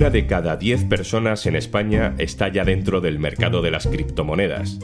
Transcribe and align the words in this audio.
Una 0.00 0.08
de 0.08 0.26
cada 0.26 0.56
10 0.56 0.86
personas 0.86 1.44
en 1.44 1.56
España 1.56 2.14
está 2.16 2.48
ya 2.48 2.64
dentro 2.64 3.02
del 3.02 3.18
mercado 3.18 3.60
de 3.60 3.70
las 3.70 3.86
criptomonedas. 3.86 4.78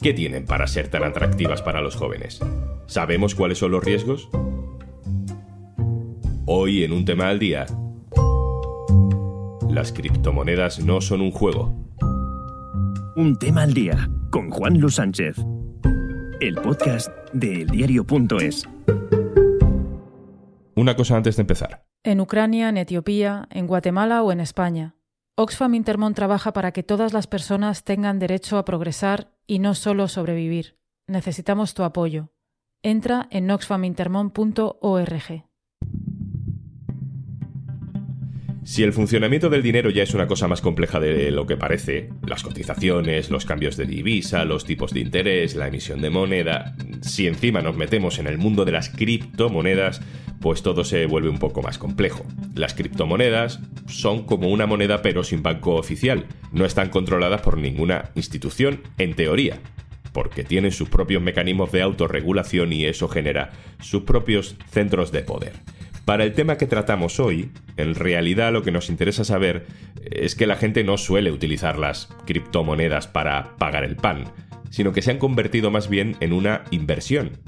¿Qué 0.00 0.14
tienen 0.14 0.46
para 0.46 0.66
ser 0.66 0.88
tan 0.88 1.04
atractivas 1.04 1.60
para 1.60 1.82
los 1.82 1.94
jóvenes? 1.94 2.40
¿Sabemos 2.86 3.34
cuáles 3.34 3.58
son 3.58 3.72
los 3.72 3.84
riesgos? 3.84 4.30
Hoy 6.46 6.84
en 6.84 6.92
un 6.94 7.04
tema 7.04 7.28
al 7.28 7.38
día, 7.38 7.66
las 9.68 9.92
criptomonedas 9.92 10.82
no 10.82 11.02
son 11.02 11.20
un 11.20 11.32
juego. 11.32 11.76
Un 13.14 13.36
tema 13.38 13.64
al 13.64 13.74
día 13.74 14.08
con 14.30 14.48
Juan 14.48 14.80
Luis 14.80 14.94
Sánchez. 14.94 15.36
El 16.40 16.54
podcast 16.54 17.10
de 17.34 17.60
eldiario.es. 17.60 18.66
Una 20.74 20.96
cosa 20.96 21.18
antes 21.18 21.36
de 21.36 21.42
empezar. 21.42 21.91
En 22.04 22.20
Ucrania, 22.20 22.68
en 22.68 22.78
Etiopía, 22.78 23.46
en 23.50 23.68
Guatemala 23.68 24.24
o 24.24 24.32
en 24.32 24.40
España. 24.40 24.96
Oxfam 25.36 25.76
Intermón 25.76 26.14
trabaja 26.14 26.52
para 26.52 26.72
que 26.72 26.82
todas 26.82 27.12
las 27.12 27.28
personas 27.28 27.84
tengan 27.84 28.18
derecho 28.18 28.58
a 28.58 28.64
progresar 28.64 29.30
y 29.46 29.60
no 29.60 29.76
solo 29.76 30.08
sobrevivir. 30.08 30.76
Necesitamos 31.06 31.74
tu 31.74 31.84
apoyo. 31.84 32.32
Entra 32.82 33.28
en 33.30 33.48
oxfamintermon.org. 33.50 35.44
Si 38.64 38.82
el 38.82 38.92
funcionamiento 38.92 39.50
del 39.50 39.62
dinero 39.62 39.90
ya 39.90 40.02
es 40.02 40.14
una 40.14 40.26
cosa 40.26 40.48
más 40.48 40.60
compleja 40.60 40.98
de 40.98 41.30
lo 41.30 41.46
que 41.46 41.56
parece, 41.56 42.10
las 42.26 42.42
cotizaciones, 42.42 43.30
los 43.30 43.44
cambios 43.44 43.76
de 43.76 43.86
divisa, 43.86 44.44
los 44.44 44.64
tipos 44.64 44.92
de 44.92 45.00
interés, 45.00 45.54
la 45.54 45.68
emisión 45.68 46.00
de 46.00 46.10
moneda, 46.10 46.76
si 47.02 47.26
encima 47.26 47.60
nos 47.60 47.76
metemos 47.76 48.18
en 48.18 48.26
el 48.26 48.38
mundo 48.38 48.64
de 48.64 48.72
las 48.72 48.88
criptomonedas, 48.88 50.00
pues 50.40 50.62
todo 50.62 50.84
se 50.84 51.06
vuelve 51.06 51.28
un 51.28 51.38
poco 51.38 51.62
más 51.62 51.78
complejo. 51.78 52.24
Las 52.54 52.74
criptomonedas 52.74 53.60
son 53.86 54.24
como 54.24 54.48
una 54.48 54.66
moneda 54.66 55.02
pero 55.02 55.22
sin 55.24 55.42
banco 55.42 55.74
oficial, 55.74 56.26
no 56.52 56.64
están 56.64 56.88
controladas 56.88 57.42
por 57.42 57.58
ninguna 57.58 58.10
institución, 58.14 58.80
en 58.98 59.14
teoría, 59.14 59.58
porque 60.12 60.44
tienen 60.44 60.72
sus 60.72 60.88
propios 60.88 61.22
mecanismos 61.22 61.72
de 61.72 61.82
autorregulación 61.82 62.72
y 62.72 62.84
eso 62.86 63.08
genera 63.08 63.50
sus 63.80 64.02
propios 64.02 64.56
centros 64.70 65.12
de 65.12 65.22
poder. 65.22 65.52
Para 66.04 66.24
el 66.24 66.32
tema 66.32 66.56
que 66.56 66.66
tratamos 66.66 67.20
hoy, 67.20 67.50
en 67.76 67.94
realidad 67.94 68.52
lo 68.52 68.62
que 68.62 68.72
nos 68.72 68.90
interesa 68.90 69.24
saber 69.24 69.66
es 70.02 70.34
que 70.34 70.48
la 70.48 70.56
gente 70.56 70.82
no 70.82 70.98
suele 70.98 71.30
utilizar 71.30 71.78
las 71.78 72.08
criptomonedas 72.26 73.06
para 73.06 73.56
pagar 73.56 73.84
el 73.84 73.94
pan, 73.94 74.24
sino 74.72 74.92
que 74.92 75.02
se 75.02 75.10
han 75.10 75.18
convertido 75.18 75.70
más 75.70 75.88
bien 75.88 76.16
en 76.20 76.32
una 76.32 76.64
inversión. 76.70 77.38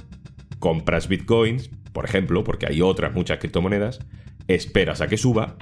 Compras 0.58 1.08
bitcoins, 1.08 1.70
por 1.92 2.04
ejemplo, 2.04 2.44
porque 2.44 2.66
hay 2.66 2.82
otras 2.82 3.14
muchas 3.14 3.38
criptomonedas, 3.38 4.00
esperas 4.46 5.00
a 5.00 5.08
que 5.08 5.16
suba 5.16 5.56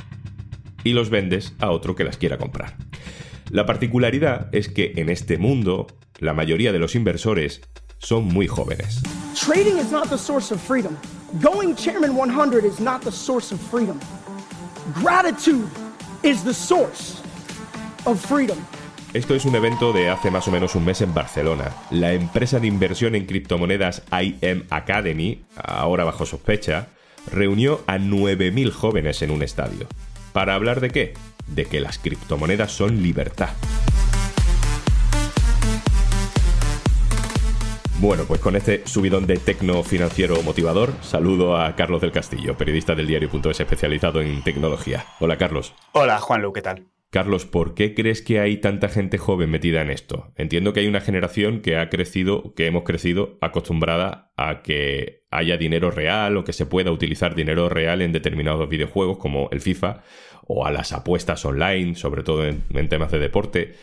y 0.83 0.93
los 0.93 1.09
vendes 1.09 1.55
a 1.61 1.71
otro 1.71 1.95
que 1.95 2.05
las 2.05 2.17
quiera 2.17 2.37
comprar. 2.37 2.77
La 3.49 3.65
particularidad 3.65 4.49
es 4.53 4.69
que 4.69 4.95
en 4.97 5.09
este 5.09 5.39
mundo, 5.39 5.87
la 6.19 6.35
mayoría 6.35 6.73
de 6.73 6.81
los 6.81 6.97
inversores 6.97 7.63
son 7.99 8.25
muy 8.25 8.49
jóvenes. 8.49 9.01
Trading 9.35 9.79
is 9.79 9.93
not 9.93 10.09
the 10.09 10.19
source 10.19 10.53
of 10.53 10.61
freedom. 10.61 10.97
Going 11.41 11.77
Chairman 11.77 12.17
100 12.17 12.65
is 12.65 12.81
not 12.81 13.03
the 13.03 13.13
source 13.13 13.55
of 13.55 13.61
freedom. 13.61 14.01
Gratitude 14.95 15.69
is 16.25 16.43
the 16.43 16.53
source 16.53 17.23
of 18.05 18.21
freedom. 18.21 18.59
Esto 19.15 19.35
es 19.35 19.45
un 19.45 19.55
evento 19.55 19.93
de 19.93 20.09
hace 20.09 20.31
más 20.31 20.49
o 20.49 20.51
menos 20.51 20.75
un 20.75 20.87
mes 20.87 21.03
en 21.03 21.13
Barcelona. 21.13 21.71
La 21.91 22.15
empresa 22.15 22.61
de 22.61 22.67
inversión 22.67 23.15
en 23.15 23.27
criptomonedas 23.27 24.05
IM 24.11 24.65
Academy, 24.71 25.45
ahora 25.55 26.05
bajo 26.05 26.25
sospecha, 26.25 26.89
reunió 27.31 27.83
a 27.87 27.99
9.000 27.99 28.71
jóvenes 28.71 29.21
en 29.21 29.31
un 29.31 29.43
estadio. 29.43 29.87
¿Para 30.33 30.55
hablar 30.55 30.81
de 30.81 30.89
qué? 30.89 31.13
De 31.47 31.67
que 31.67 31.81
las 31.81 31.99
criptomonedas 31.99 32.73
son 32.73 33.03
libertad. 33.03 33.51
Bueno, 38.01 38.25
pues 38.25 38.41
con 38.41 38.57
este 38.57 38.81
subidón 38.87 39.27
de 39.27 39.37
tecno 39.37 39.83
financiero 39.83 40.43
motivador, 40.43 40.95
saludo 41.03 41.59
a 41.59 41.77
Carlos 41.77 42.01
del 42.01 42.13
Castillo, 42.13 42.57
periodista 42.57 42.95
del 42.95 43.09
diario.es 43.09 43.61
especializado 43.61 44.23
en 44.23 44.43
tecnología. 44.43 45.05
Hola, 45.21 45.37
Carlos. 45.37 45.75
Hola, 45.93 46.19
Juanlu, 46.19 46.51
¿qué 46.55 46.63
tal? 46.63 46.87
Carlos, 47.13 47.45
¿por 47.45 47.75
qué 47.75 47.95
crees 47.95 48.23
que 48.23 48.41
hay 48.41 48.57
tanta 48.57 48.89
gente 48.89 49.19
joven 49.19 49.51
metida 49.51 49.83
en 49.83 49.91
esto? 49.91 50.33
Entiendo 50.35 50.73
que 50.73 50.81
hay 50.81 50.87
una 50.87 51.03
generación 51.03 51.61
que 51.61 51.77
ha 51.77 51.91
crecido, 51.91 52.55
que 52.55 52.67
hemos 52.67 52.85
crecido 52.85 53.37
acostumbrada 53.43 54.33
a 54.39 54.63
que 54.63 55.27
haya 55.31 55.59
dinero 55.59 55.91
real 55.91 56.39
o 56.39 56.45
que 56.45 56.55
se 56.55 56.65
pueda 56.65 56.91
utilizar 56.91 57.35
dinero 57.35 57.69
real 57.69 58.01
en 58.01 58.13
determinados 58.13 58.67
videojuegos 58.67 59.19
como 59.19 59.51
el 59.53 59.61
FIFA 59.61 60.03
o 60.47 60.65
a 60.65 60.71
las 60.71 60.95
apuestas 60.95 61.45
online, 61.45 61.97
sobre 61.97 62.23
todo 62.23 62.47
en, 62.47 62.65
en 62.71 62.89
temas 62.89 63.13
de 63.13 63.19
deporte. 63.19 63.75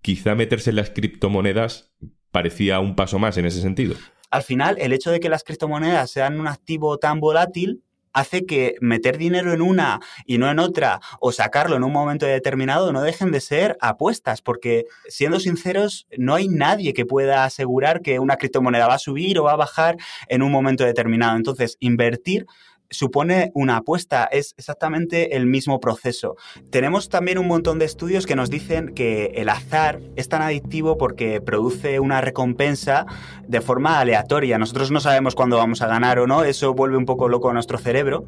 Quizá 0.00 0.36
meterse 0.36 0.70
en 0.70 0.76
las 0.76 0.90
criptomonedas 0.90 1.92
parecía 2.30 2.78
un 2.78 2.94
paso 2.94 3.18
más 3.18 3.36
en 3.36 3.46
ese 3.46 3.62
sentido. 3.62 3.96
Al 4.30 4.44
final, 4.44 4.76
el 4.78 4.92
hecho 4.92 5.10
de 5.10 5.18
que 5.18 5.28
las 5.28 5.42
criptomonedas 5.42 6.12
sean 6.12 6.38
un 6.38 6.46
activo 6.46 6.98
tan 6.98 7.18
volátil 7.18 7.82
hace 8.12 8.46
que 8.46 8.76
meter 8.80 9.18
dinero 9.18 9.52
en 9.52 9.62
una 9.62 10.00
y 10.26 10.38
no 10.38 10.50
en 10.50 10.58
otra 10.58 11.00
o 11.20 11.32
sacarlo 11.32 11.76
en 11.76 11.84
un 11.84 11.92
momento 11.92 12.26
determinado 12.26 12.92
no 12.92 13.02
dejen 13.02 13.30
de 13.32 13.40
ser 13.40 13.76
apuestas, 13.80 14.42
porque 14.42 14.86
siendo 15.08 15.40
sinceros, 15.40 16.06
no 16.16 16.34
hay 16.34 16.48
nadie 16.48 16.92
que 16.94 17.06
pueda 17.06 17.44
asegurar 17.44 18.02
que 18.02 18.18
una 18.18 18.36
criptomoneda 18.36 18.88
va 18.88 18.94
a 18.94 18.98
subir 18.98 19.38
o 19.38 19.44
va 19.44 19.52
a 19.52 19.56
bajar 19.56 19.96
en 20.28 20.42
un 20.42 20.52
momento 20.52 20.84
determinado. 20.84 21.36
Entonces, 21.36 21.76
invertir 21.80 22.46
supone 22.90 23.52
una 23.54 23.78
apuesta, 23.78 24.24
es 24.24 24.54
exactamente 24.58 25.36
el 25.36 25.46
mismo 25.46 25.80
proceso. 25.80 26.36
Tenemos 26.70 27.08
también 27.08 27.38
un 27.38 27.46
montón 27.46 27.78
de 27.78 27.84
estudios 27.84 28.26
que 28.26 28.36
nos 28.36 28.50
dicen 28.50 28.94
que 28.94 29.32
el 29.36 29.48
azar 29.48 30.00
es 30.16 30.28
tan 30.28 30.42
adictivo 30.42 30.98
porque 30.98 31.40
produce 31.40 32.00
una 32.00 32.20
recompensa 32.20 33.06
de 33.46 33.60
forma 33.60 34.00
aleatoria. 34.00 34.58
Nosotros 34.58 34.90
no 34.90 35.00
sabemos 35.00 35.34
cuándo 35.34 35.56
vamos 35.56 35.82
a 35.82 35.86
ganar 35.86 36.18
o 36.18 36.26
no, 36.26 36.44
eso 36.44 36.74
vuelve 36.74 36.96
un 36.96 37.06
poco 37.06 37.28
loco 37.28 37.50
a 37.50 37.52
nuestro 37.52 37.78
cerebro 37.78 38.24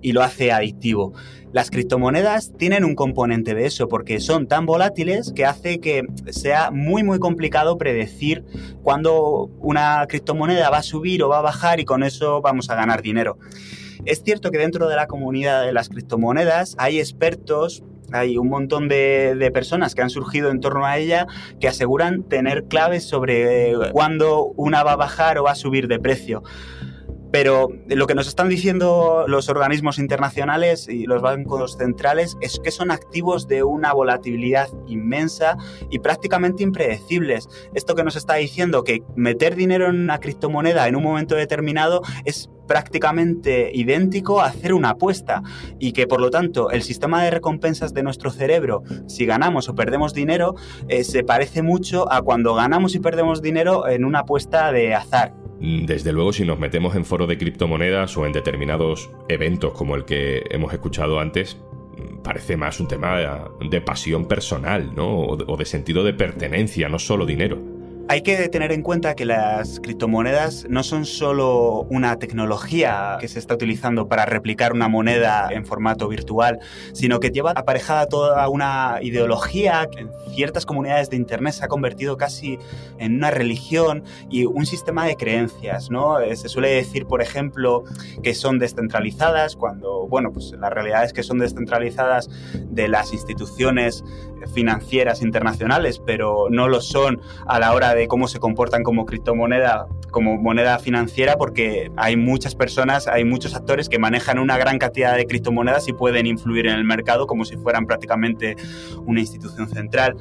y 0.00 0.12
lo 0.12 0.22
hace 0.22 0.52
adictivo. 0.52 1.12
Las 1.52 1.70
criptomonedas 1.70 2.52
tienen 2.58 2.84
un 2.84 2.94
componente 2.94 3.54
de 3.54 3.66
eso 3.66 3.88
porque 3.88 4.20
son 4.20 4.46
tan 4.46 4.66
volátiles 4.66 5.32
que 5.32 5.46
hace 5.46 5.80
que 5.80 6.02
sea 6.30 6.70
muy 6.70 7.02
muy 7.02 7.18
complicado 7.18 7.78
predecir 7.78 8.44
cuándo 8.82 9.50
una 9.60 10.04
criptomoneda 10.08 10.70
va 10.70 10.78
a 10.78 10.82
subir 10.82 11.22
o 11.22 11.28
va 11.28 11.38
a 11.38 11.42
bajar 11.42 11.80
y 11.80 11.84
con 11.84 12.02
eso 12.02 12.42
vamos 12.42 12.68
a 12.68 12.74
ganar 12.74 13.00
dinero. 13.00 13.38
Es 14.04 14.22
cierto 14.22 14.50
que 14.50 14.58
dentro 14.58 14.88
de 14.88 14.96
la 14.96 15.06
comunidad 15.06 15.64
de 15.64 15.72
las 15.72 15.88
criptomonedas 15.88 16.74
hay 16.78 16.98
expertos 16.98 17.82
hay 18.12 18.38
un 18.38 18.48
montón 18.48 18.88
de, 18.88 19.50
personas 19.52 19.94
que 19.94 20.02
han 20.02 20.10
surgido 20.10 20.50
en 20.50 20.60
torno 20.60 20.84
a 20.84 20.98
ella 20.98 21.26
que 21.60 21.68
aseguran 21.68 22.22
tener 22.22 22.64
claves 22.64 23.04
sobre 23.04 23.74
cuándo 23.92 24.52
una 24.56 24.82
va 24.82 24.92
a 24.92 24.96
bajar 24.96 25.38
o 25.38 25.44
va 25.44 25.52
a 25.52 25.56
subir 25.56 25.88
de 25.88 25.98
precio. 25.98 26.42
Pero 27.32 27.68
lo 27.88 28.06
que 28.06 28.14
nos 28.14 28.28
están 28.28 28.48
diciendo 28.48 29.24
los 29.26 29.48
organismos 29.48 29.98
internacionales 29.98 30.88
y 30.88 31.06
los 31.06 31.22
bancos 31.22 31.76
centrales 31.76 32.36
es 32.40 32.60
que 32.62 32.70
son 32.70 32.90
activos 32.90 33.48
de 33.48 33.62
una 33.62 33.92
volatilidad 33.92 34.68
inmensa 34.86 35.56
y 35.90 35.98
prácticamente 35.98 36.62
impredecibles. 36.62 37.48
Esto 37.74 37.94
que 37.94 38.04
nos 38.04 38.16
está 38.16 38.34
diciendo 38.34 38.84
que 38.84 39.02
meter 39.16 39.56
dinero 39.56 39.86
en 39.86 40.00
una 40.00 40.18
criptomoneda 40.18 40.88
en 40.88 40.96
un 40.96 41.02
momento 41.02 41.34
determinado 41.34 42.02
es 42.24 42.50
prácticamente 42.66 43.70
idéntico 43.72 44.40
a 44.40 44.46
hacer 44.46 44.74
una 44.74 44.90
apuesta 44.90 45.42
y 45.78 45.92
que 45.92 46.06
por 46.06 46.20
lo 46.20 46.30
tanto 46.30 46.70
el 46.70 46.82
sistema 46.82 47.22
de 47.22 47.30
recompensas 47.30 47.94
de 47.94 48.02
nuestro 48.02 48.30
cerebro, 48.30 48.82
si 49.06 49.26
ganamos 49.26 49.68
o 49.68 49.74
perdemos 49.74 50.14
dinero, 50.14 50.54
eh, 50.88 51.04
se 51.04 51.22
parece 51.22 51.62
mucho 51.62 52.10
a 52.12 52.22
cuando 52.22 52.54
ganamos 52.54 52.94
y 52.94 53.00
perdemos 53.00 53.42
dinero 53.42 53.88
en 53.88 54.04
una 54.04 54.20
apuesta 54.20 54.72
de 54.72 54.94
azar. 54.94 55.45
Desde 55.60 56.12
luego, 56.12 56.32
si 56.32 56.44
nos 56.44 56.58
metemos 56.58 56.96
en 56.96 57.04
foros 57.04 57.28
de 57.28 57.38
criptomonedas 57.38 58.16
o 58.16 58.26
en 58.26 58.32
determinados 58.32 59.10
eventos 59.28 59.72
como 59.72 59.96
el 59.96 60.04
que 60.04 60.44
hemos 60.50 60.72
escuchado 60.72 61.18
antes, 61.18 61.56
parece 62.22 62.56
más 62.56 62.78
un 62.80 62.88
tema 62.88 63.50
de, 63.70 63.80
pasión 63.80 64.26
personal, 64.26 64.94
¿no? 64.94 65.20
o 65.20 65.56
de 65.56 65.64
sentido 65.64 66.04
de 66.04 66.12
pertenencia, 66.12 66.88
no 66.88 66.98
solo 66.98 67.24
dinero. 67.24 67.75
Hay 68.08 68.22
que 68.22 68.48
tener 68.48 68.70
en 68.70 68.82
cuenta 68.82 69.16
que 69.16 69.24
las 69.24 69.80
criptomonedas 69.80 70.64
no 70.68 70.84
son 70.84 71.06
solo 71.06 71.88
una 71.90 72.20
tecnología 72.20 73.16
que 73.18 73.26
se 73.26 73.40
está 73.40 73.54
utilizando 73.54 74.06
para 74.06 74.24
replicar 74.24 74.72
una 74.72 74.86
moneda 74.86 75.48
en 75.50 75.66
formato 75.66 76.06
virtual, 76.06 76.60
sino 76.92 77.18
que 77.18 77.30
lleva 77.30 77.50
aparejada 77.50 78.06
toda 78.06 78.48
una 78.48 78.98
ideología 79.02 79.88
que 79.90 80.02
en 80.02 80.10
ciertas 80.32 80.64
comunidades 80.64 81.10
de 81.10 81.16
Internet 81.16 81.54
se 81.54 81.64
ha 81.64 81.68
convertido 81.68 82.16
casi 82.16 82.60
en 82.98 83.16
una 83.16 83.32
religión 83.32 84.04
y 84.30 84.44
un 84.44 84.66
sistema 84.66 85.04
de 85.04 85.16
creencias. 85.16 85.90
¿no? 85.90 86.20
Eh, 86.20 86.36
se 86.36 86.48
suele 86.48 86.68
decir, 86.68 87.06
por 87.06 87.22
ejemplo, 87.22 87.82
que 88.22 88.34
son 88.34 88.60
descentralizadas, 88.60 89.56
cuando, 89.56 90.06
bueno, 90.06 90.30
pues 90.32 90.52
la 90.52 90.70
realidad 90.70 91.02
es 91.02 91.12
que 91.12 91.24
son 91.24 91.38
descentralizadas 91.38 92.30
de 92.54 92.86
las 92.86 93.12
instituciones 93.12 94.04
financieras 94.54 95.22
internacionales, 95.22 96.00
pero 96.04 96.46
no 96.50 96.68
lo 96.68 96.80
son 96.80 97.20
a 97.46 97.58
la 97.58 97.74
hora 97.74 97.94
de 97.94 97.95
cómo 98.06 98.28
se 98.28 98.38
comportan 98.38 98.82
como 98.82 99.06
criptomoneda, 99.06 99.86
como 100.10 100.36
moneda 100.36 100.78
financiera, 100.78 101.36
porque 101.36 101.90
hay 101.96 102.16
muchas 102.16 102.54
personas, 102.54 103.08
hay 103.08 103.24
muchos 103.24 103.54
actores 103.54 103.88
que 103.88 103.98
manejan 103.98 104.38
una 104.38 104.58
gran 104.58 104.78
cantidad 104.78 105.16
de 105.16 105.26
criptomonedas 105.26 105.88
y 105.88 105.92
pueden 105.92 106.26
influir 106.26 106.66
en 106.66 106.74
el 106.74 106.84
mercado 106.84 107.26
como 107.26 107.44
si 107.44 107.56
fueran 107.56 107.86
prácticamente 107.86 108.56
una 109.06 109.20
institución 109.20 109.68
central. 109.68 110.16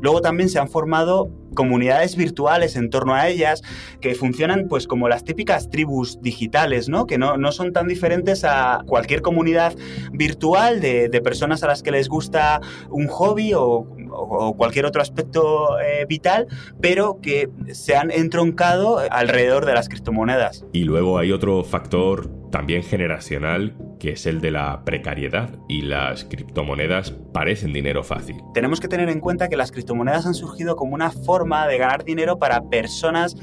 Luego 0.00 0.20
también 0.20 0.48
se 0.48 0.58
han 0.58 0.68
formado 0.68 1.30
comunidades 1.54 2.16
virtuales 2.16 2.76
en 2.76 2.90
torno 2.90 3.14
a 3.14 3.28
ellas 3.28 3.62
que 4.00 4.14
funcionan 4.14 4.66
pues 4.68 4.86
como 4.86 5.08
las 5.08 5.24
típicas 5.24 5.70
tribus 5.70 6.20
digitales, 6.20 6.88
¿no? 6.88 7.06
Que 7.06 7.18
no, 7.18 7.36
no 7.36 7.52
son 7.52 7.72
tan 7.72 7.88
diferentes 7.88 8.44
a 8.44 8.82
cualquier 8.86 9.22
comunidad 9.22 9.74
virtual 10.12 10.80
de, 10.80 11.08
de, 11.08 11.20
personas 11.20 11.62
a 11.62 11.66
las 11.66 11.82
que 11.82 11.90
les 11.90 12.08
gusta 12.08 12.60
un 12.90 13.06
hobby 13.08 13.52
o, 13.54 13.86
o 14.12 14.56
cualquier 14.56 14.86
otro 14.86 15.02
aspecto 15.02 15.78
eh, 15.80 16.06
vital, 16.08 16.46
pero 16.80 17.20
que 17.20 17.48
se 17.72 17.96
han 17.96 18.10
entroncado 18.10 19.00
alrededor 19.10 19.66
de 19.66 19.74
las 19.74 19.88
criptomonedas. 19.88 20.64
Y 20.72 20.84
luego 20.84 21.18
hay 21.18 21.32
otro 21.32 21.62
factor 21.64 22.30
también 22.50 22.82
generacional, 22.82 23.76
que 23.98 24.12
es 24.12 24.26
el 24.26 24.40
de 24.40 24.50
la 24.50 24.84
precariedad, 24.84 25.50
y 25.68 25.82
las 25.82 26.24
criptomonedas 26.24 27.12
parecen 27.32 27.72
dinero 27.72 28.02
fácil. 28.02 28.36
Tenemos 28.54 28.80
que 28.80 28.88
tener 28.88 29.08
en 29.08 29.20
cuenta 29.20 29.48
que 29.48 29.56
las 29.56 29.70
criptomonedas 29.70 30.26
han 30.26 30.34
surgido 30.34 30.74
como 30.76 30.94
una 30.94 31.10
forma 31.10 31.39
de 31.44 31.78
ganar 31.78 32.04
dinero 32.04 32.38
para 32.38 32.62
personas 32.62 33.36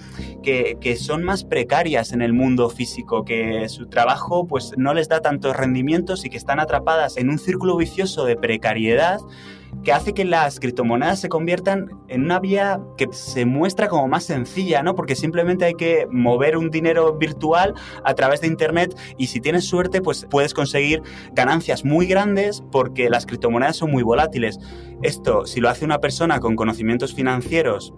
que, 0.43 0.77
que 0.79 0.95
son 0.95 1.23
más 1.23 1.43
precarias 1.43 2.13
en 2.13 2.21
el 2.21 2.33
mundo 2.33 2.69
físico, 2.69 3.25
que 3.25 3.67
su 3.69 3.87
trabajo 3.87 4.47
pues, 4.47 4.73
no 4.77 4.93
les 4.93 5.09
da 5.09 5.21
tantos 5.21 5.55
rendimientos 5.55 6.25
y 6.25 6.29
que 6.29 6.37
están 6.37 6.59
atrapadas 6.59 7.17
en 7.17 7.29
un 7.29 7.39
círculo 7.39 7.75
vicioso 7.77 8.25
de 8.25 8.35
precariedad 8.35 9.19
que 9.83 9.91
hace 9.91 10.13
que 10.13 10.25
las 10.25 10.59
criptomonedas 10.59 11.19
se 11.19 11.29
conviertan 11.29 11.89
en 12.07 12.25
una 12.25 12.39
vía 12.39 12.79
que 12.97 13.07
se 13.11 13.45
muestra 13.45 13.87
como 13.87 14.07
más 14.07 14.23
sencilla, 14.23 14.83
¿no? 14.83 14.95
Porque 14.95 15.15
simplemente 15.15 15.65
hay 15.65 15.75
que 15.75 16.07
mover 16.11 16.57
un 16.57 16.69
dinero 16.69 17.13
virtual 17.17 17.73
a 18.03 18.13
través 18.13 18.41
de 18.41 18.47
Internet 18.47 18.97
y 19.17 19.27
si 19.27 19.39
tienes 19.39 19.65
suerte, 19.65 20.01
pues 20.01 20.25
puedes 20.29 20.53
conseguir 20.53 21.01
ganancias 21.33 21.85
muy 21.85 22.05
grandes 22.07 22.63
porque 22.71 23.09
las 23.09 23.25
criptomonedas 23.25 23.77
son 23.77 23.91
muy 23.91 24.03
volátiles. 24.03 24.59
Esto, 25.01 25.45
si 25.45 25.59
lo 25.59 25.69
hace 25.69 25.85
una 25.85 25.99
persona 25.99 26.39
con 26.39 26.55
conocimientos 26.55 27.13
financieros, 27.13 27.93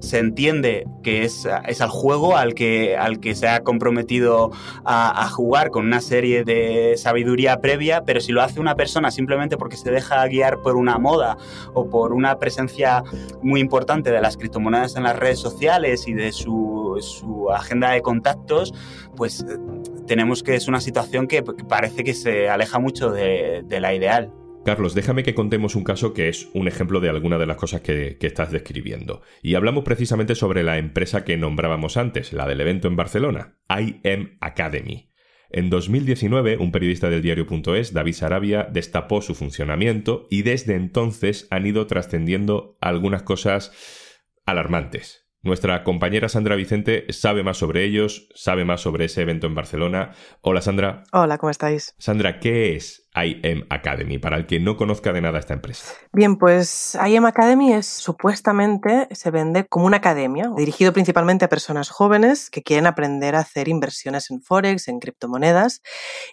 se 0.00 0.18
entiende 0.18 0.86
que 1.02 1.24
es, 1.24 1.48
es, 1.66 1.80
al 1.80 1.88
juego 1.88 2.36
al 2.36 2.54
que, 2.54 2.96
al 2.96 3.20
que 3.20 3.34
se 3.34 3.48
ha 3.48 3.60
comprometido 3.60 4.50
a, 4.84 5.28
jugar 5.28 5.70
con 5.70 5.86
una 5.86 6.00
serie 6.00 6.44
de 6.44 6.94
sabiduría 6.96 7.60
previa, 7.60 8.02
pero 8.04 8.20
si 8.20 8.32
lo 8.32 8.42
hace 8.42 8.60
una 8.60 8.74
persona 8.74 9.10
simplemente 9.10 9.56
porque 9.56 9.76
se 9.76 9.90
deja 9.90 10.26
guiar 10.28 10.60
por 10.62 10.76
una 10.76 10.98
moda 10.98 11.36
o 11.74 11.88
por 11.88 12.12
una 12.12 12.38
presencia 12.38 13.02
muy 13.42 13.60
importante 13.60 14.10
de 14.10 14.20
las 14.20 14.36
criptomonedas 14.36 14.96
en 14.96 15.02
las 15.02 15.16
redes 15.16 15.38
sociales 15.38 16.06
y 16.06 16.14
de 16.14 16.32
su, 16.32 16.96
su 17.00 17.50
agenda 17.50 17.90
de 17.90 18.02
contactos, 18.02 18.72
pues 19.16 19.44
tenemos 20.06 20.42
que 20.42 20.54
es 20.54 20.68
una 20.68 20.80
situación 20.80 21.26
que 21.26 21.42
parece 21.42 22.04
que 22.04 22.14
se 22.14 22.48
aleja 22.48 22.78
mucho 22.78 23.10
de 23.10 23.78
la 23.80 23.94
ideal. 23.94 24.32
Carlos, 24.66 24.94
déjame 24.94 25.22
que 25.22 25.36
contemos 25.36 25.76
un 25.76 25.84
caso 25.84 26.12
que 26.12 26.28
es 26.28 26.48
un 26.52 26.66
ejemplo 26.66 26.98
de 26.98 27.08
alguna 27.08 27.38
de 27.38 27.46
las 27.46 27.56
cosas 27.56 27.82
que, 27.82 28.18
que, 28.18 28.26
estás 28.26 28.50
describiendo. 28.50 29.22
Y 29.40 29.54
hablamos 29.54 29.84
precisamente 29.84 30.34
sobre 30.34 30.64
la 30.64 30.76
empresa 30.76 31.22
que 31.24 31.36
nombrábamos 31.36 31.96
antes, 31.96 32.32
la 32.32 32.48
del 32.48 32.60
evento 32.60 32.88
en 32.88 32.96
Barcelona, 32.96 33.60
IM 33.70 34.36
Academy. 34.40 35.12
En 35.50 35.70
2019, 35.70 36.56
un 36.56 36.72
periodista 36.72 37.08
del 37.08 37.22
diario.es, 37.22 37.92
David 37.92 38.14
Sarabia, 38.14 38.64
destapó 38.64 39.22
su 39.22 39.36
funcionamiento 39.36 40.26
y 40.30 40.42
desde 40.42 40.74
entonces 40.74 41.46
han 41.52 41.64
ido 41.64 41.86
trascendiendo 41.86 42.76
algunas 42.80 43.22
cosas 43.22 43.70
alarmantes. 44.46 45.28
Nuestra 45.42 45.84
compañera 45.84 46.28
Sandra 46.28 46.56
Vicente 46.56 47.06
sabe 47.10 47.44
más 47.44 47.58
sobre 47.58 47.84
ellos, 47.84 48.28
sabe 48.34 48.64
más 48.64 48.80
sobre 48.80 49.04
ese 49.04 49.22
evento 49.22 49.46
en 49.46 49.54
Barcelona. 49.54 50.10
Hola 50.40 50.60
Sandra. 50.60 51.04
Hola, 51.12 51.38
¿cómo 51.38 51.50
estáis? 51.50 51.94
Sandra, 51.98 52.40
¿qué 52.40 52.74
es 52.74 53.05
IM 53.16 53.66
Academy, 53.70 54.18
para 54.18 54.36
el 54.36 54.46
que 54.46 54.60
no 54.60 54.76
conozca 54.76 55.12
de 55.12 55.20
nada 55.20 55.38
esta 55.38 55.54
empresa? 55.54 55.94
Bien, 56.12 56.36
pues 56.36 56.96
IM 57.06 57.24
Academy 57.26 57.72
es 57.72 57.86
supuestamente 57.86 59.08
se 59.10 59.30
vende 59.30 59.66
como 59.66 59.86
una 59.86 59.98
academia, 59.98 60.50
dirigido 60.56 60.92
principalmente 60.92 61.44
a 61.44 61.48
personas 61.48 61.90
jóvenes 61.90 62.50
que 62.50 62.62
quieren 62.62 62.86
aprender 62.86 63.34
a 63.34 63.40
hacer 63.40 63.68
inversiones 63.68 64.30
en 64.30 64.40
Forex, 64.42 64.88
en 64.88 64.98
criptomonedas, 64.98 65.82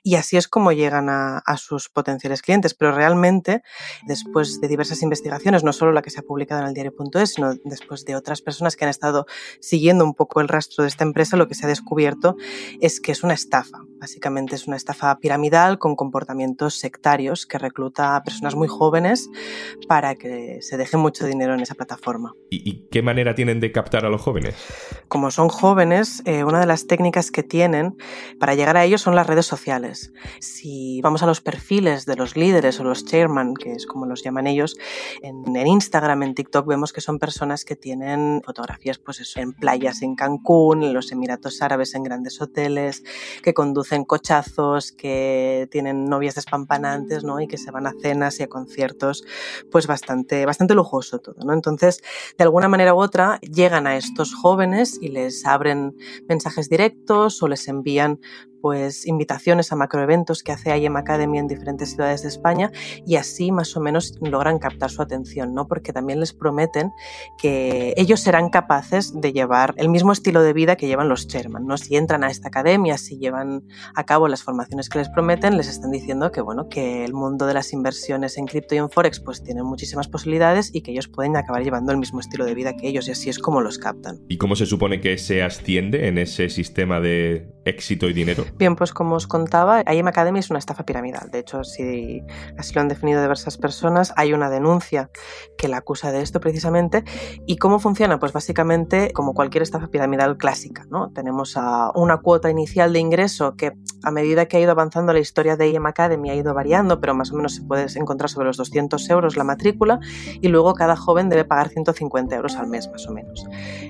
y 0.03 0.15
así 0.15 0.37
es 0.37 0.47
como 0.47 0.71
llegan 0.71 1.09
a, 1.09 1.39
a 1.45 1.57
sus 1.57 1.89
potenciales 1.89 2.41
clientes. 2.41 2.73
Pero 2.73 2.91
realmente, 2.91 3.61
después 4.05 4.59
de 4.61 4.67
diversas 4.67 5.01
investigaciones, 5.01 5.63
no 5.63 5.73
solo 5.73 5.91
la 5.91 6.01
que 6.01 6.09
se 6.09 6.19
ha 6.19 6.23
publicado 6.23 6.61
en 6.61 6.67
el 6.67 6.73
diario.es, 6.73 7.33
sino 7.33 7.53
después 7.63 8.05
de 8.05 8.15
otras 8.15 8.41
personas 8.41 8.75
que 8.75 8.85
han 8.85 8.89
estado 8.89 9.25
siguiendo 9.59 10.03
un 10.03 10.13
poco 10.13 10.41
el 10.41 10.47
rastro 10.47 10.83
de 10.83 10.89
esta 10.89 11.03
empresa, 11.03 11.37
lo 11.37 11.47
que 11.47 11.55
se 11.55 11.65
ha 11.65 11.69
descubierto 11.69 12.35
es 12.81 12.99
que 12.99 13.11
es 13.11 13.23
una 13.23 13.33
estafa. 13.33 13.79
Básicamente 14.03 14.55
es 14.55 14.67
una 14.67 14.75
estafa 14.75 15.17
piramidal 15.19 15.79
con 15.79 15.95
comportamientos 15.95 16.75
sectarios 16.75 17.45
que 17.45 17.57
recluta 17.57 18.17
a 18.17 18.23
personas 18.23 18.53
muy 18.53 18.67
jóvenes 18.67 19.29
para 19.87 20.15
que 20.15 20.57
se 20.61 20.75
deje 20.75 20.97
mucho 20.97 21.25
dinero 21.25 21.53
en 21.53 21.61
esa 21.61 21.73
plataforma. 21.73 22.33
¿Y, 22.49 22.69
y 22.69 22.85
qué 22.91 23.01
manera 23.01 23.33
tienen 23.33 23.61
de 23.61 23.71
captar 23.71 24.05
a 24.05 24.09
los 24.09 24.21
jóvenes? 24.21 24.55
Como 25.07 25.31
son 25.31 25.47
jóvenes, 25.47 26.21
eh, 26.25 26.43
una 26.43 26.59
de 26.59 26.65
las 26.65 26.85
técnicas 26.85 27.31
que 27.31 27.43
tienen 27.43 27.95
para 28.41 28.55
llegar 28.55 28.75
a 28.75 28.83
ellos 28.83 28.99
son 28.99 29.15
las 29.15 29.25
redes 29.25 29.45
sociales. 29.45 30.11
Si 30.41 30.99
vamos 30.99 31.23
a 31.23 31.25
los 31.25 31.39
perfiles 31.39 32.05
de 32.05 32.17
los 32.17 32.35
líderes 32.35 32.81
o 32.81 32.83
los 32.83 33.05
chairman, 33.05 33.53
que 33.53 33.71
es 33.71 33.85
como 33.85 34.05
los 34.05 34.21
llaman 34.21 34.47
ellos, 34.47 34.75
en, 35.21 35.55
en 35.55 35.65
Instagram, 35.65 36.23
en 36.23 36.35
TikTok, 36.35 36.67
vemos 36.67 36.91
que 36.91 36.99
son 36.99 37.19
personas 37.19 37.63
que 37.63 37.77
tienen 37.77 38.41
fotografías 38.43 38.99
pues 38.99 39.21
eso, 39.21 39.39
en 39.39 39.53
playas 39.53 40.01
en 40.01 40.15
Cancún, 40.15 40.83
en 40.83 40.93
los 40.93 41.09
Emiratos 41.13 41.61
Árabes, 41.61 41.95
en 41.95 42.03
grandes 42.03 42.41
hoteles, 42.41 43.05
que 43.41 43.53
conducen 43.53 43.92
cochazos, 44.03 44.91
que 44.91 45.67
tienen 45.71 46.05
novias 46.05 46.35
despampanantes, 46.35 47.23
¿no? 47.23 47.39
Y 47.39 47.47
que 47.47 47.59
se 47.59 47.71
van 47.71 47.85
a 47.85 47.93
cenas 48.01 48.39
y 48.39 48.43
a 48.43 48.47
conciertos, 48.47 49.23
pues 49.71 49.85
bastante, 49.87 50.45
bastante 50.45 50.73
lujoso 50.73 51.19
todo, 51.19 51.45
¿no? 51.45 51.53
Entonces, 51.53 52.01
de 52.37 52.43
alguna 52.43 52.67
manera 52.67 52.95
u 52.95 52.99
otra, 52.99 53.39
llegan 53.41 53.85
a 53.85 53.95
estos 53.95 54.33
jóvenes 54.33 54.97
y 54.99 55.09
les 55.09 55.45
abren 55.45 55.95
mensajes 56.27 56.69
directos 56.69 57.41
o 57.43 57.47
les 57.47 57.67
envían 57.67 58.19
pues 58.63 59.05
invitaciones 59.05 59.73
a 59.73 59.75
macroeventos 59.75 60.41
que 60.41 60.53
hace 60.53 60.77
IM 60.77 60.95
Academy 60.95 61.37
en 61.37 61.49
diferentes 61.49 61.89
ciudades 61.89 62.21
de 62.21 62.29
España 62.29 62.71
y 63.05 63.17
así 63.17 63.51
más 63.51 63.75
o 63.75 63.81
menos 63.81 64.17
logran 64.21 64.57
captar 64.57 64.89
su 64.89 65.01
atención, 65.01 65.53
¿no? 65.53 65.67
Porque 65.67 65.91
también 65.91 66.21
les 66.21 66.31
prometen 66.31 66.93
que 67.37 67.93
ellos 67.97 68.21
serán 68.21 68.49
capaces 68.49 69.19
de 69.19 69.33
llevar 69.33 69.73
el 69.75 69.89
mismo 69.89 70.13
estilo 70.13 70.41
de 70.41 70.53
vida 70.53 70.77
que 70.77 70.87
llevan 70.87 71.09
los 71.09 71.27
chairman, 71.27 71.65
¿no? 71.65 71.77
Si 71.77 71.97
entran 71.97 72.23
a 72.23 72.29
esta 72.29 72.47
academia, 72.47 72.97
si 72.97 73.17
llevan 73.17 73.67
a 73.95 74.05
cabo 74.05 74.29
las 74.29 74.43
formaciones 74.43 74.87
que 74.87 74.99
les 74.99 75.09
prometen, 75.09 75.57
les 75.57 75.67
están 75.67 75.91
diciendo 75.91 76.31
que 76.31 76.39
bueno, 76.39 76.69
que 76.69 77.03
el 77.03 77.13
mundo 77.13 77.45
de 77.45 77.55
las 77.55 77.73
inversiones 77.73 78.37
en 78.37 78.45
cripto 78.45 78.75
y 78.75 78.77
en 78.77 78.89
forex 78.89 79.19
pues 79.19 79.43
tiene 79.43 79.61
muchísimas 79.63 80.07
posibilidades 80.07 80.69
y 80.73 80.83
que 80.83 80.91
ellos 80.91 81.09
pueden 81.09 81.35
acabar 81.35 81.65
llevando 81.65 81.91
el 81.91 81.97
mismo 81.97 82.21
estilo 82.21 82.45
de 82.45 82.55
vida 82.55 82.77
que 82.77 82.87
ellos 82.87 83.09
y 83.09 83.11
así 83.11 83.29
es 83.29 83.39
como 83.39 83.59
los 83.59 83.77
captan. 83.77 84.21
¿Y 84.29 84.37
cómo 84.37 84.55
se 84.55 84.65
supone 84.65 85.01
que 85.01 85.17
se 85.17 85.43
asciende 85.43 86.07
en 86.07 86.17
ese 86.17 86.47
sistema 86.47 87.01
de 87.01 87.51
éxito 87.65 88.07
y 88.07 88.13
dinero? 88.13 88.45
Bien, 88.55 88.75
pues 88.75 88.93
como 88.93 89.15
os 89.15 89.27
contaba, 89.27 89.83
IM 89.91 90.07
Academy 90.07 90.39
es 90.39 90.49
una 90.49 90.59
estafa 90.59 90.85
piramidal. 90.85 91.31
De 91.31 91.39
hecho, 91.39 91.63
si 91.63 92.23
así 92.57 92.73
lo 92.75 92.81
han 92.81 92.87
definido 92.87 93.21
diversas 93.21 93.57
personas, 93.57 94.13
hay 94.15 94.33
una 94.33 94.49
denuncia 94.49 95.09
que 95.57 95.67
la 95.67 95.77
acusa 95.77 96.11
de 96.11 96.21
esto 96.21 96.39
precisamente. 96.39 97.03
¿Y 97.47 97.57
cómo 97.57 97.79
funciona? 97.79 98.19
Pues 98.19 98.31
básicamente 98.31 99.11
como 99.13 99.33
cualquier 99.33 99.63
estafa 99.63 99.87
piramidal 99.87 100.37
clásica. 100.37 100.85
¿no? 100.89 101.11
Tenemos 101.11 101.57
a 101.57 101.91
una 101.95 102.17
cuota 102.17 102.49
inicial 102.49 102.93
de 102.93 102.99
ingreso 102.99 103.55
que 103.55 103.73
a 104.03 104.11
medida 104.11 104.45
que 104.45 104.57
ha 104.57 104.59
ido 104.59 104.71
avanzando 104.71 105.13
la 105.13 105.19
historia 105.19 105.55
de 105.55 105.69
IM 105.69 105.85
Academy 105.85 106.29
ha 106.29 106.35
ido 106.35 106.53
variando, 106.53 106.99
pero 106.99 107.15
más 107.15 107.31
o 107.31 107.35
menos 107.35 107.55
se 107.55 107.63
puede 107.63 107.87
encontrar 107.95 108.29
sobre 108.29 108.47
los 108.47 108.57
200 108.57 109.09
euros 109.09 109.35
la 109.35 109.43
matrícula 109.43 109.99
y 110.41 110.47
luego 110.49 110.73
cada 110.73 110.95
joven 110.95 111.29
debe 111.29 111.45
pagar 111.45 111.69
150 111.69 112.35
euros 112.35 112.55
al 112.55 112.67
mes 112.67 112.89
más 112.91 113.07
o 113.07 113.13
menos. 113.13 113.45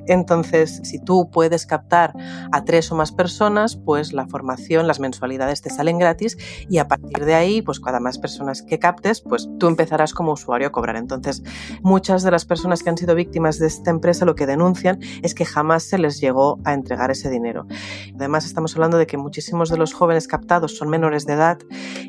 Entonces, 0.08 0.82
si 0.84 1.00
tú 1.00 1.30
puedes 1.32 1.66
captar 1.66 2.14
a 2.52 2.64
tres 2.64 2.92
o 2.92 2.96
más 2.96 3.12
personas, 3.12 3.76
pues 3.76 4.14
la 4.14 4.28
formación, 4.28 4.53
las 4.88 5.00
mensualidades 5.00 5.62
te 5.62 5.70
salen 5.70 5.98
gratis 5.98 6.38
y 6.70 6.78
a 6.78 6.88
partir 6.88 7.26
de 7.26 7.36
ahí, 7.36 7.62
pues 7.62 7.80
cada 7.80 8.00
más 8.00 8.18
personas 8.18 8.62
que 8.62 8.80
captes, 8.80 9.22
pues 9.22 9.50
tú 9.60 9.68
empezarás 9.68 10.14
como 10.14 10.34
usuario 10.34 10.68
a 10.68 10.72
cobrar. 10.72 10.96
Entonces, 10.96 11.44
muchas 11.82 12.24
de 12.24 12.32
las 12.32 12.46
personas 12.46 12.84
que 12.84 12.90
han 12.90 12.98
sido 12.98 13.16
víctimas 13.16 13.60
de 13.60 13.68
esta 13.68 13.92
empresa 13.92 14.26
lo 14.26 14.36
que 14.36 14.46
denuncian 14.46 15.00
es 15.22 15.36
que 15.36 15.46
jamás 15.46 15.84
se 15.84 15.98
les 15.98 16.20
llegó 16.20 16.60
a 16.64 16.74
entregar 16.74 17.12
ese 17.12 17.30
dinero. 17.30 17.66
Además, 18.16 18.46
estamos 18.46 18.76
hablando 18.76 18.98
de 18.98 19.08
que 19.08 19.18
muchísimos 19.18 19.70
de 19.70 19.78
los 19.78 19.94
jóvenes 19.94 20.28
captados 20.28 20.78
son 20.78 20.90
menores 20.90 21.26
de 21.26 21.34
edad 21.34 21.58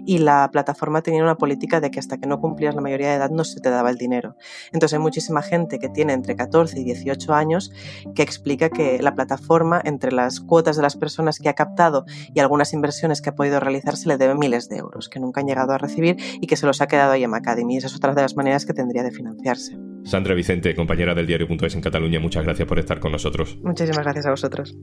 y 0.06 0.18
la 0.18 0.50
plataforma 0.52 1.02
tenía 1.02 1.22
una 1.22 1.36
política 1.36 1.80
de 1.80 1.90
que 1.90 1.98
hasta 1.98 2.18
que 2.18 2.26
no 2.26 2.40
cumplías 2.40 2.74
la 2.74 2.80
mayoría 2.80 3.08
de 3.08 3.14
edad 3.14 3.30
no 3.30 3.44
se 3.44 3.60
te 3.60 3.70
daba 3.70 3.90
el 3.90 3.96
dinero. 3.96 4.36
Entonces, 4.72 4.94
hay 4.94 5.00
muchísima 5.00 5.42
gente 5.42 5.78
que 5.78 5.88
tiene 5.88 6.12
entre 6.12 6.36
14 6.36 6.80
y 6.80 6.84
18 6.84 7.34
años 7.34 7.72
que 8.14 8.22
explica 8.22 8.70
que 8.70 9.00
la 9.02 9.14
plataforma, 9.14 9.80
entre 9.84 10.12
las 10.12 10.40
cuotas 10.40 10.76
de 10.76 10.82
las 10.82 10.96
personas 10.96 11.38
que 11.38 11.48
ha 11.48 11.54
captado 11.54 12.04
y 12.34 12.40
algunas 12.40 12.72
inversiones 12.72 13.22
que 13.22 13.30
ha 13.30 13.34
podido 13.34 13.60
realizar, 13.60 13.96
se 13.96 14.08
le 14.08 14.16
debe 14.16 14.34
miles 14.34 14.68
de 14.68 14.76
euros 14.76 15.08
que 15.08 15.20
nunca 15.20 15.40
han 15.40 15.46
llegado 15.46 15.72
a 15.72 15.78
recibir 15.78 16.16
y 16.40 16.46
que 16.46 16.56
se 16.56 16.66
los 16.66 16.80
ha 16.80 16.88
quedado 16.88 17.12
ahí 17.12 17.24
en 17.24 17.34
Academy. 17.34 17.76
Esa 17.76 17.86
es 17.86 17.96
otra 17.96 18.14
de 18.14 18.22
las 18.22 18.36
maneras 18.36 18.66
que 18.66 18.74
tendría 18.74 19.02
de 19.02 19.10
financiarse. 19.10 19.78
Sandra 20.04 20.34
Vicente, 20.34 20.74
compañera 20.74 21.14
del 21.14 21.26
diario.es 21.26 21.74
en 21.74 21.80
Cataluña, 21.80 22.20
muchas 22.20 22.44
gracias 22.44 22.68
por 22.68 22.78
estar 22.78 23.00
con 23.00 23.12
nosotros. 23.12 23.58
Muchísimas 23.62 24.02
gracias 24.02 24.26
a 24.26 24.30
vosotros. 24.30 24.76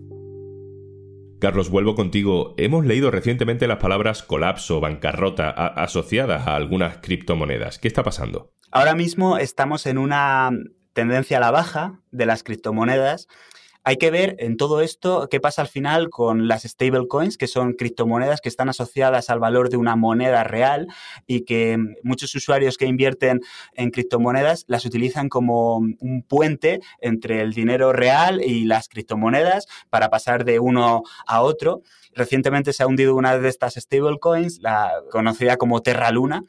Carlos, 1.40 1.72
vuelvo 1.72 1.96
contigo. 1.96 2.54
Hemos 2.58 2.86
leído 2.86 3.10
recientemente 3.10 3.68
las 3.68 3.80
palabras 3.80 4.22
colapso, 4.22 4.80
bancarrota, 4.80 5.50
asociadas 5.50 6.46
a 6.48 6.56
algunas 6.56 7.00
criptomonedas. 7.00 7.80
¿Qué 7.80 7.88
está 7.88 8.04
pasando? 8.04 8.54
Ahora 8.72 8.94
mismo 8.94 9.38
estamos 9.38 9.88
en 9.88 9.98
una 9.98 10.52
tendencia 10.94 11.38
a 11.38 11.40
la 11.42 11.52
baja 11.52 12.00
de 12.12 12.28
las 12.28 12.44
criptomonedas 12.44 13.28
hay 13.84 13.98
que 13.98 14.12
ver 14.12 14.36
en 14.40 14.58
todo 14.58 14.82
esto 14.82 15.28
qué 15.30 15.40
pasa 15.40 15.64
al 15.64 15.68
final 15.68 16.10
con 16.10 16.48
las 16.48 16.64
stablecoins, 16.64 17.38
que 17.38 17.48
son 17.48 17.74
criptomonedas 17.74 18.42
que 18.42 18.50
están 18.50 18.70
asociadas 18.70 19.30
al 19.30 19.40
valor 19.40 19.70
de 19.70 19.78
una 19.78 19.96
moneda 19.96 20.44
real 20.44 20.88
y 21.26 21.42
que 21.42 21.78
muchos 22.04 22.34
usuarios 22.36 22.78
que 22.78 22.86
invierten 22.86 23.42
en 23.74 23.90
criptomonedas 23.90 24.66
las 24.68 24.86
utilizan 24.86 25.30
como 25.30 25.78
un 25.78 26.24
puente 26.28 26.82
entre 27.00 27.42
el 27.42 27.54
dinero 27.54 27.92
real 27.92 28.42
y 28.44 28.66
las 28.66 28.88
criptomonedas 28.88 29.68
para 29.90 30.10
pasar 30.10 30.46
de 30.46 30.60
uno 30.60 31.04
a 31.26 31.42
otro. 31.42 31.82
Recientemente 32.14 32.74
se 32.74 32.84
ha 32.84 32.88
hundido 32.88 33.16
una 33.16 33.38
de 33.38 33.50
estas 33.50 33.76
stablecoins, 33.76 34.60
la 34.62 34.92
conocida 35.10 35.58
como 35.58 35.82
Terra 35.82 36.12
Luna, 36.12 36.44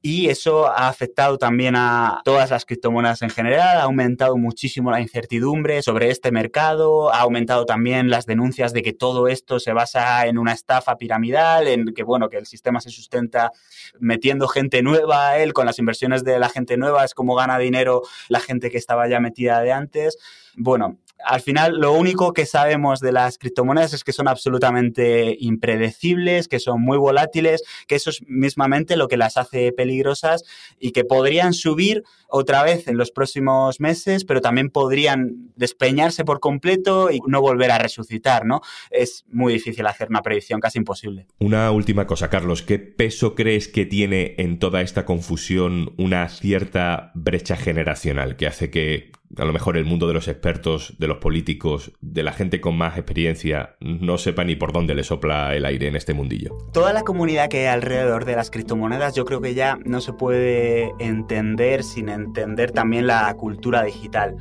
y 0.00 0.28
eso 0.28 0.66
ha 0.66 0.88
afectado 0.88 1.38
también 1.38 1.74
a 1.76 2.20
todas 2.24 2.50
las 2.50 2.64
criptomonedas 2.64 3.22
en 3.22 3.30
general, 3.30 3.78
ha 3.78 3.82
aumentado 3.82 4.36
muchísimo 4.36 4.90
la 4.90 5.00
incertidumbre 5.00 5.82
sobre 5.82 6.10
este 6.10 6.30
mercado, 6.30 7.12
ha 7.12 7.20
aumentado 7.20 7.66
también 7.66 8.08
las 8.08 8.24
denuncias 8.24 8.72
de 8.72 8.82
que 8.82 8.92
todo 8.92 9.28
esto 9.28 9.58
se 9.58 9.72
basa 9.72 10.26
en 10.26 10.38
una 10.38 10.52
estafa 10.52 10.96
piramidal, 10.96 11.66
en 11.66 11.94
que 11.94 12.04
bueno, 12.04 12.28
que 12.28 12.36
el 12.36 12.46
sistema 12.46 12.80
se 12.80 12.90
sustenta 12.90 13.50
metiendo 13.98 14.46
gente 14.46 14.82
nueva 14.82 15.30
a 15.30 15.38
él, 15.38 15.52
con 15.52 15.66
las 15.66 15.78
inversiones 15.78 16.22
de 16.22 16.38
la 16.38 16.48
gente 16.48 16.76
nueva, 16.76 17.04
es 17.04 17.14
como 17.14 17.34
gana 17.34 17.58
dinero 17.58 18.02
la 18.28 18.40
gente 18.40 18.70
que 18.70 18.78
estaba 18.78 19.08
ya 19.08 19.18
metida 19.20 19.60
de 19.60 19.72
antes. 19.72 20.16
Bueno, 20.56 20.98
al 21.24 21.40
final 21.40 21.78
lo 21.78 21.92
único 21.92 22.32
que 22.32 22.46
sabemos 22.46 23.00
de 23.00 23.12
las 23.12 23.38
criptomonedas 23.38 23.92
es 23.92 24.04
que 24.04 24.12
son 24.12 24.28
absolutamente 24.28 25.36
impredecibles, 25.38 26.48
que 26.48 26.60
son 26.60 26.80
muy 26.80 26.98
volátiles, 26.98 27.62
que 27.86 27.96
eso 27.96 28.10
es 28.10 28.22
mismamente 28.26 28.96
lo 28.96 29.08
que 29.08 29.16
las 29.16 29.36
hace 29.36 29.72
peligrosas 29.72 30.44
y 30.78 30.92
que 30.92 31.04
podrían 31.04 31.54
subir 31.54 32.04
otra 32.28 32.62
vez 32.62 32.88
en 32.88 32.96
los 32.96 33.10
próximos 33.10 33.80
meses, 33.80 34.24
pero 34.24 34.40
también 34.40 34.70
podrían 34.70 35.50
despeñarse 35.56 36.24
por 36.24 36.40
completo 36.40 37.10
y 37.10 37.20
no 37.26 37.40
volver 37.40 37.70
a 37.70 37.78
resucitar, 37.78 38.44
¿no? 38.44 38.60
Es 38.90 39.24
muy 39.30 39.54
difícil 39.54 39.86
hacer 39.86 40.08
una 40.10 40.22
predicción, 40.22 40.60
casi 40.60 40.78
imposible. 40.78 41.26
Una 41.38 41.70
última 41.70 42.06
cosa, 42.06 42.28
Carlos, 42.28 42.62
¿qué 42.62 42.78
peso 42.78 43.34
crees 43.34 43.68
que 43.68 43.86
tiene 43.86 44.34
en 44.38 44.58
toda 44.58 44.82
esta 44.82 45.04
confusión 45.04 45.94
una 45.96 46.28
cierta 46.28 47.12
brecha 47.14 47.56
generacional 47.56 48.36
que 48.36 48.46
hace 48.46 48.70
que 48.70 49.10
a 49.36 49.44
lo 49.44 49.52
mejor 49.52 49.76
el 49.76 49.84
mundo 49.84 50.06
de 50.06 50.14
los 50.14 50.28
expertos, 50.28 50.94
de 50.98 51.06
los 51.06 51.18
políticos, 51.18 51.92
de 52.00 52.22
la 52.22 52.32
gente 52.32 52.60
con 52.60 52.76
más 52.76 52.96
experiencia, 52.96 53.76
no 53.80 54.18
sepa 54.18 54.44
ni 54.44 54.56
por 54.56 54.72
dónde 54.72 54.94
le 54.94 55.04
sopla 55.04 55.54
el 55.54 55.64
aire 55.64 55.88
en 55.88 55.96
este 55.96 56.14
mundillo. 56.14 56.54
Toda 56.72 56.92
la 56.92 57.02
comunidad 57.02 57.48
que 57.48 57.60
hay 57.60 57.66
alrededor 57.66 58.24
de 58.24 58.36
las 58.36 58.50
criptomonedas 58.50 59.14
yo 59.14 59.24
creo 59.24 59.40
que 59.40 59.54
ya 59.54 59.78
no 59.84 60.00
se 60.00 60.12
puede 60.12 60.92
entender 60.98 61.82
sin 61.82 62.08
entender 62.08 62.72
también 62.72 63.06
la 63.06 63.32
cultura 63.34 63.82
digital. 63.82 64.36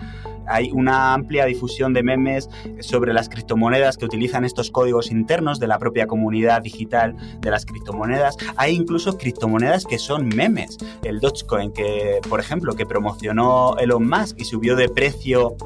Hay 0.47 0.71
una 0.71 1.13
amplia 1.13 1.45
difusión 1.45 1.93
de 1.93 2.03
memes 2.03 2.49
sobre 2.79 3.13
las 3.13 3.27
criptomonedas 3.27 3.97
que 3.97 4.05
utilizan 4.05 4.45
estos 4.45 4.71
códigos 4.71 5.11
internos 5.11 5.59
de 5.59 5.67
la 5.67 5.77
propia 5.77 6.07
comunidad 6.07 6.61
digital 6.61 7.15
de 7.41 7.51
las 7.51 7.65
criptomonedas. 7.65 8.37
Hay 8.55 8.73
incluso 8.73 9.17
criptomonedas 9.17 9.85
que 9.85 9.99
son 9.99 10.29
memes. 10.29 10.77
El 11.03 11.19
Dogecoin, 11.19 11.73
que, 11.73 12.21
por 12.29 12.39
ejemplo, 12.39 12.75
que 12.75 12.85
promocionó 12.85 13.75
Elon 13.77 14.07
Musk 14.07 14.39
y 14.39 14.45
subió 14.45 14.76
de 14.77 14.89
precio 14.89 15.57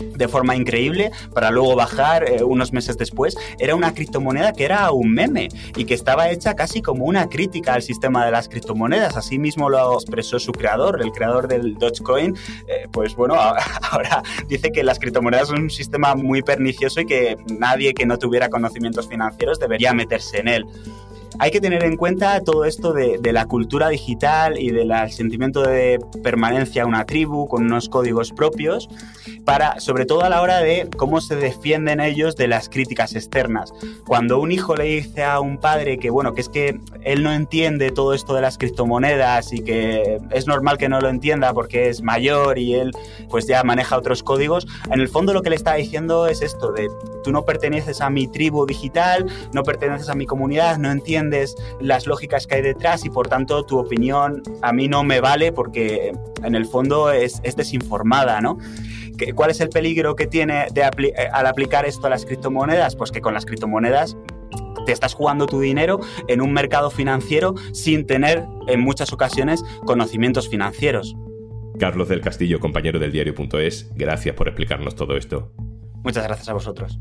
de 0.00 0.28
forma 0.28 0.56
increíble 0.56 1.10
para 1.34 1.50
luego 1.50 1.74
bajar 1.76 2.24
eh, 2.28 2.42
unos 2.42 2.72
meses 2.72 2.96
después, 2.96 3.36
era 3.58 3.74
una 3.74 3.94
criptomoneda 3.94 4.52
que 4.52 4.64
era 4.64 4.90
un 4.92 5.12
meme 5.12 5.48
y 5.76 5.84
que 5.84 5.94
estaba 5.94 6.30
hecha 6.30 6.54
casi 6.54 6.82
como 6.82 7.04
una 7.04 7.28
crítica 7.28 7.74
al 7.74 7.82
sistema 7.82 8.24
de 8.24 8.30
las 8.30 8.48
criptomonedas. 8.48 9.16
Así 9.16 9.38
mismo 9.38 9.68
lo 9.68 9.94
expresó 9.94 10.38
su 10.38 10.52
creador, 10.52 11.00
el 11.02 11.12
creador 11.12 11.48
del 11.48 11.74
Dogecoin. 11.74 12.36
Eh, 12.66 12.86
pues 12.92 13.14
bueno, 13.14 13.34
ahora 13.90 14.22
dice 14.46 14.70
que 14.70 14.82
las 14.82 14.98
criptomonedas 14.98 15.48
son 15.48 15.62
un 15.62 15.70
sistema 15.70 16.14
muy 16.14 16.42
pernicioso 16.42 17.00
y 17.00 17.06
que 17.06 17.36
nadie 17.58 17.94
que 17.94 18.06
no 18.06 18.18
tuviera 18.18 18.48
conocimientos 18.48 19.08
financieros 19.08 19.58
debería 19.58 19.92
meterse 19.94 20.38
en 20.38 20.48
él 20.48 20.66
hay 21.38 21.50
que 21.50 21.60
tener 21.60 21.84
en 21.84 21.96
cuenta 21.96 22.40
todo 22.40 22.64
esto 22.64 22.92
de, 22.92 23.18
la 23.32 23.44
cultura 23.46 23.88
digital 23.90 24.58
y 24.58 24.70
del 24.70 24.90
sentimiento 25.10 25.62
de 25.62 26.00
permanencia 26.22 26.82
a 26.82 26.86
una 26.86 27.04
tribu 27.04 27.46
con 27.46 27.64
unos 27.64 27.88
códigos 27.88 28.32
propios, 28.32 28.88
para, 29.44 29.78
sobre 29.80 30.06
todo 30.06 30.22
a 30.22 30.28
la 30.28 30.40
hora 30.40 30.60
de 30.60 30.88
cómo 30.96 31.20
se 31.20 31.36
defienden 31.36 32.00
ellos 32.00 32.36
de 32.36 32.48
las 32.48 32.68
críticas 32.68 33.14
externas. 33.14 33.72
Cuando 34.06 34.40
un 34.40 34.50
hijo 34.50 34.74
le 34.74 34.84
dice 34.84 35.24
a 35.24 35.40
un 35.40 35.58
padre 35.58 35.98
que, 35.98 36.10
bueno, 36.10 36.34
que 36.34 36.40
es 36.40 36.48
que 36.48 36.80
él 37.02 37.22
no 37.22 37.32
entiende 37.32 37.90
todo 37.90 38.14
esto 38.14 38.34
de 38.34 38.40
las 38.40 38.58
criptomonedas 38.58 39.52
y 39.52 39.62
que 39.62 40.18
es 40.30 40.46
normal 40.46 40.78
que 40.78 40.88
no 40.88 41.00
lo 41.00 41.08
entienda 41.08 41.52
porque 41.52 41.88
es 41.88 42.02
mayor 42.02 42.58
y 42.58 42.74
él 42.74 42.90
pues 43.28 43.46
ya 43.46 43.62
maneja 43.62 43.96
otros 43.96 44.22
códigos, 44.22 44.66
en 44.90 45.00
el 45.00 45.08
fondo 45.08 45.32
lo 45.34 45.42
que 45.42 45.50
le 45.50 45.56
está 45.56 45.74
diciendo 45.74 46.26
es 46.26 46.42
esto 46.42 46.72
de 46.72 46.88
tú 47.22 47.30
no 47.30 47.44
perteneces 47.44 48.00
a 48.00 48.10
mi 48.10 48.26
tribu 48.26 48.66
digital, 48.66 49.26
no 49.52 49.62
perteneces 49.62 50.08
a 50.08 50.14
mi 50.14 50.26
comunidad, 50.26 50.78
no 50.78 50.90
entiendes 50.90 51.27
las 51.80 52.06
lógicas 52.06 52.46
que 52.46 52.56
hay 52.56 52.62
detrás 52.62 53.04
y 53.04 53.10
por 53.10 53.28
tanto 53.28 53.64
tu 53.64 53.78
opinión 53.78 54.42
a 54.62 54.72
mí 54.72 54.88
no 54.88 55.04
me 55.04 55.20
vale 55.20 55.52
porque 55.52 56.12
en 56.42 56.54
el 56.54 56.66
fondo 56.66 57.10
es, 57.10 57.40
desinformada, 57.56 58.40
¿no? 58.40 58.58
¿Cuál 59.34 59.50
es 59.50 59.60
el 59.60 59.68
peligro 59.68 60.14
que 60.14 60.26
tiene 60.26 60.66
de 60.72 60.82
eh, 60.82 61.28
al 61.32 61.46
aplicar 61.46 61.86
esto 61.86 62.06
a 62.06 62.10
las 62.10 62.24
criptomonedas? 62.24 62.94
Pues 62.94 63.10
que 63.10 63.20
con 63.20 63.34
las 63.34 63.46
criptomonedas 63.46 64.16
te 64.86 64.92
estás 64.92 65.14
jugando 65.14 65.46
tu 65.46 65.60
dinero 65.60 65.98
en 66.28 66.40
un 66.40 66.52
mercado 66.52 66.90
financiero 66.90 67.54
sin 67.72 68.06
tener 68.06 68.44
en 68.68 68.80
muchas 68.80 69.12
ocasiones 69.12 69.64
conocimientos 69.84 70.48
financieros. 70.48 71.16
Carlos 71.78 72.08
del 72.08 72.20
Castillo, 72.20 72.60
compañero 72.60 72.98
del 72.98 73.12
diario.es, 73.12 73.90
gracias 73.94 74.34
por 74.34 74.48
explicarnos 74.48 74.94
todo 74.94 75.16
esto. 75.16 75.52
Muchas 76.02 76.24
gracias 76.24 76.48
a 76.48 76.52
vosotros. 76.52 76.98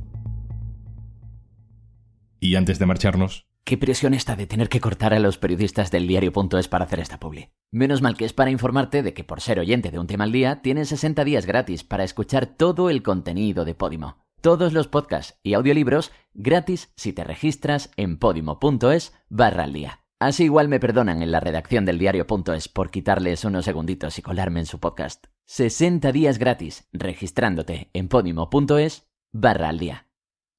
Y 2.40 2.56
antes 2.56 2.78
de 2.78 2.86
marcharnos, 2.86 3.48
Qué 3.68 3.78
presión 3.78 4.14
está 4.14 4.38
de 4.38 4.48
tener 4.48 4.70
que 4.70 4.80
cortar 4.80 5.14
a 5.14 5.20
los 5.20 5.38
periodistas 5.38 5.92
del 5.92 6.08
diario.es 6.08 6.70
para 6.70 6.86
hacer 6.86 7.02
esta 7.02 7.20
publi. 7.20 7.50
Menos 7.70 8.02
mal 8.02 8.16
que 8.16 8.24
es 8.24 8.32
para 8.32 8.50
informarte 8.50 9.04
de 9.04 9.14
que 9.14 9.26
por 9.26 9.42
ser 9.42 9.60
oyente 9.60 9.92
de 9.92 10.00
un 10.00 10.08
tema 10.08 10.24
al 10.24 10.32
día, 10.32 10.62
tienes 10.62 10.88
60 10.88 11.26
días 11.26 11.46
gratis 11.46 11.84
para 11.84 12.06
escuchar 12.06 12.46
todo 12.46 12.90
el 12.90 13.04
contenido 13.04 13.66
de 13.66 13.76
Podimo. 13.76 14.20
Todos 14.40 14.72
los 14.72 14.88
podcasts 14.88 15.38
y 15.44 15.54
audiolibros 15.54 16.14
gratis 16.34 16.94
si 16.96 17.12
te 17.12 17.26
registras 17.26 17.92
en 17.98 18.18
podimo.es 18.20 19.12
barra 19.28 19.66
al 19.66 19.74
día. 19.74 20.06
Así 20.18 20.46
igual 20.46 20.70
me 20.70 20.80
perdonan 20.80 21.22
en 21.22 21.34
la 21.34 21.42
redacción 21.42 21.84
del 21.84 22.00
diario.es 22.00 22.70
por 22.70 22.90
quitarles 22.90 23.44
unos 23.44 23.66
segunditos 23.66 24.18
y 24.18 24.22
colarme 24.22 24.62
en 24.62 24.66
su 24.66 24.80
podcast. 24.80 25.26
60 25.44 26.14
días 26.14 26.40
gratis 26.40 26.88
registrándote 26.94 27.90
en 27.92 28.08
podimo.es 28.08 29.10
barra 29.34 29.68
al 29.68 29.80
día. 29.80 30.08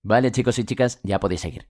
Vale 0.02 0.30
chicos 0.30 0.58
y 0.58 0.64
chicas, 0.64 1.00
ya 1.02 1.18
podéis 1.18 1.40
seguir. 1.40 1.68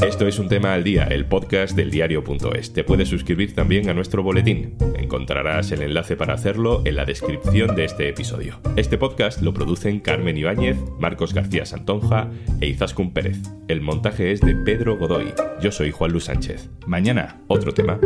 Esto 0.00 0.26
es 0.26 0.38
un 0.38 0.48
tema 0.48 0.74
al 0.74 0.84
día, 0.84 1.04
el 1.04 1.26
podcast 1.26 1.74
del 1.74 1.90
diario.es. 1.90 2.72
Te 2.72 2.84
puedes 2.84 3.08
suscribir 3.08 3.54
también 3.54 3.88
a 3.88 3.94
nuestro 3.94 4.22
boletín. 4.22 4.76
Encontrarás 4.96 5.72
el 5.72 5.82
enlace 5.82 6.16
para 6.16 6.34
hacerlo 6.34 6.82
en 6.84 6.96
la 6.96 7.04
descripción 7.04 7.74
de 7.74 7.84
este 7.84 8.08
episodio. 8.08 8.60
Este 8.76 8.98
podcast 8.98 9.42
lo 9.42 9.54
producen 9.54 10.00
Carmen 10.00 10.36
Ibáñez, 10.36 10.76
Marcos 10.98 11.34
García 11.34 11.66
Santonja 11.66 12.30
e 12.60 12.68
Izaskun 12.68 13.12
Pérez. 13.12 13.38
El 13.68 13.80
montaje 13.80 14.32
es 14.32 14.40
de 14.40 14.54
Pedro 14.54 14.98
Godoy. 14.98 15.32
Yo 15.60 15.72
soy 15.72 15.90
Juan 15.90 16.12
Luis 16.12 16.24
Sánchez. 16.24 16.70
Mañana, 16.86 17.40
otro 17.48 17.72
tema. 17.72 17.98